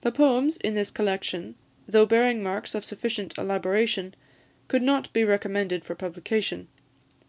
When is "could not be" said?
4.66-5.22